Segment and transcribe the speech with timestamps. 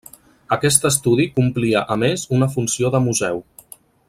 [0.55, 3.43] Aquest estudi complia a més una funció de museu.